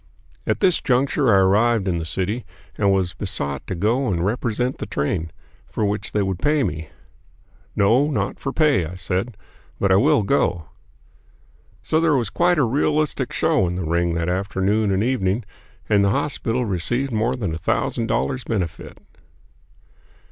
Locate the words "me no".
6.63-8.09